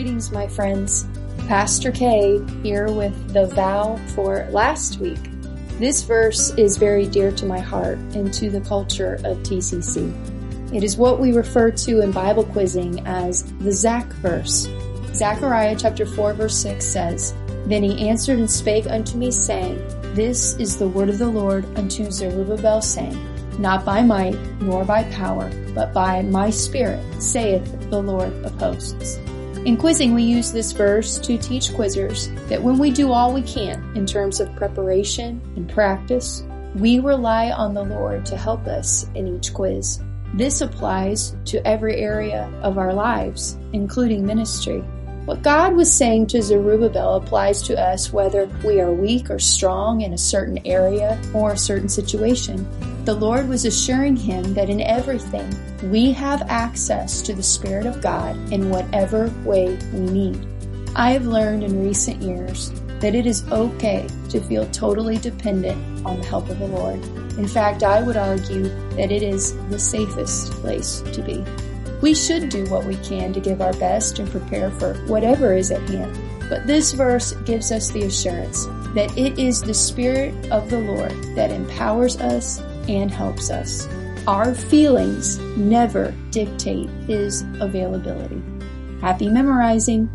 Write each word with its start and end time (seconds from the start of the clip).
Greetings, 0.00 0.32
my 0.32 0.46
friends. 0.46 1.06
Pastor 1.46 1.92
K 1.92 2.42
here 2.62 2.90
with 2.90 3.34
the 3.34 3.44
vow 3.48 4.00
for 4.14 4.48
last 4.50 4.98
week. 4.98 5.18
This 5.78 6.00
verse 6.04 6.54
is 6.56 6.78
very 6.78 7.06
dear 7.06 7.30
to 7.32 7.44
my 7.44 7.58
heart 7.58 7.98
and 8.14 8.32
to 8.32 8.48
the 8.48 8.62
culture 8.62 9.16
of 9.24 9.36
TCC. 9.42 10.74
It 10.74 10.82
is 10.82 10.96
what 10.96 11.20
we 11.20 11.32
refer 11.32 11.70
to 11.70 12.00
in 12.00 12.12
Bible 12.12 12.44
quizzing 12.44 13.06
as 13.06 13.42
the 13.58 13.72
Zach 13.72 14.06
verse. 14.22 14.70
Zechariah 15.12 15.76
chapter 15.78 16.06
4 16.06 16.32
verse 16.32 16.56
6 16.56 16.82
says, 16.82 17.34
Then 17.66 17.82
he 17.82 18.08
answered 18.08 18.38
and 18.38 18.50
spake 18.50 18.86
unto 18.86 19.18
me 19.18 19.30
saying, 19.30 19.76
This 20.14 20.54
is 20.54 20.78
the 20.78 20.88
word 20.88 21.10
of 21.10 21.18
the 21.18 21.28
Lord 21.28 21.66
unto 21.76 22.10
Zerubbabel 22.10 22.80
saying, 22.80 23.18
Not 23.58 23.84
by 23.84 24.02
might 24.02 24.38
nor 24.62 24.82
by 24.82 25.04
power, 25.12 25.50
but 25.74 25.92
by 25.92 26.22
my 26.22 26.48
spirit, 26.48 27.04
saith 27.22 27.90
the 27.90 28.00
Lord 28.00 28.32
of 28.46 28.58
hosts. 28.58 29.18
In 29.66 29.76
quizzing, 29.76 30.14
we 30.14 30.22
use 30.22 30.52
this 30.52 30.72
verse 30.72 31.18
to 31.18 31.36
teach 31.36 31.68
quizzers 31.68 32.34
that 32.48 32.62
when 32.62 32.78
we 32.78 32.90
do 32.90 33.12
all 33.12 33.34
we 33.34 33.42
can 33.42 33.94
in 33.94 34.06
terms 34.06 34.40
of 34.40 34.56
preparation 34.56 35.38
and 35.54 35.68
practice, 35.68 36.42
we 36.76 36.98
rely 36.98 37.50
on 37.50 37.74
the 37.74 37.82
Lord 37.82 38.24
to 38.26 38.38
help 38.38 38.66
us 38.66 39.04
in 39.14 39.28
each 39.28 39.52
quiz. 39.52 40.00
This 40.32 40.62
applies 40.62 41.36
to 41.44 41.64
every 41.66 41.96
area 41.96 42.50
of 42.62 42.78
our 42.78 42.94
lives, 42.94 43.58
including 43.74 44.24
ministry. 44.24 44.82
What 45.30 45.42
God 45.42 45.76
was 45.76 45.92
saying 45.92 46.26
to 46.28 46.42
Zerubbabel 46.42 47.14
applies 47.14 47.62
to 47.62 47.80
us 47.80 48.12
whether 48.12 48.46
we 48.64 48.80
are 48.80 48.90
weak 48.90 49.30
or 49.30 49.38
strong 49.38 50.00
in 50.00 50.12
a 50.12 50.18
certain 50.18 50.58
area 50.66 51.22
or 51.32 51.52
a 51.52 51.56
certain 51.56 51.88
situation. 51.88 52.66
The 53.04 53.14
Lord 53.14 53.48
was 53.48 53.64
assuring 53.64 54.16
him 54.16 54.54
that 54.54 54.68
in 54.68 54.80
everything 54.80 55.48
we 55.88 56.10
have 56.10 56.42
access 56.48 57.22
to 57.22 57.32
the 57.32 57.44
Spirit 57.44 57.86
of 57.86 58.02
God 58.02 58.34
in 58.52 58.70
whatever 58.70 59.32
way 59.44 59.78
we 59.92 60.00
need. 60.00 60.48
I 60.96 61.12
have 61.12 61.26
learned 61.26 61.62
in 61.62 61.86
recent 61.86 62.20
years 62.20 62.72
that 62.98 63.14
it 63.14 63.24
is 63.24 63.48
okay 63.52 64.08
to 64.30 64.40
feel 64.40 64.68
totally 64.72 65.18
dependent 65.18 66.04
on 66.04 66.18
the 66.18 66.26
help 66.26 66.50
of 66.50 66.58
the 66.58 66.66
Lord. 66.66 67.00
In 67.38 67.46
fact, 67.46 67.84
I 67.84 68.02
would 68.02 68.16
argue 68.16 68.64
that 68.96 69.12
it 69.12 69.22
is 69.22 69.56
the 69.68 69.78
safest 69.78 70.50
place 70.54 71.02
to 71.02 71.22
be. 71.22 71.44
We 72.00 72.14
should 72.14 72.48
do 72.48 72.64
what 72.66 72.86
we 72.86 72.96
can 72.96 73.32
to 73.32 73.40
give 73.40 73.60
our 73.60 73.72
best 73.74 74.18
and 74.18 74.30
prepare 74.30 74.70
for 74.70 74.94
whatever 75.06 75.52
is 75.52 75.70
at 75.70 75.88
hand. 75.88 76.18
But 76.48 76.66
this 76.66 76.92
verse 76.92 77.32
gives 77.44 77.70
us 77.70 77.90
the 77.90 78.02
assurance 78.02 78.66
that 78.94 79.16
it 79.16 79.38
is 79.38 79.62
the 79.62 79.74
Spirit 79.74 80.34
of 80.50 80.68
the 80.70 80.80
Lord 80.80 81.12
that 81.36 81.52
empowers 81.52 82.18
us 82.20 82.60
and 82.88 83.10
helps 83.10 83.50
us. 83.50 83.86
Our 84.26 84.54
feelings 84.54 85.38
never 85.56 86.14
dictate 86.30 86.88
His 87.06 87.42
availability. 87.60 88.42
Happy 89.00 89.28
memorizing! 89.28 90.10